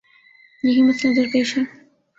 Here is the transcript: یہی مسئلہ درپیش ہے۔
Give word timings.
یہی 0.63 0.81
مسئلہ 0.83 1.13
درپیش 1.15 1.49
ہے۔ 1.57 1.63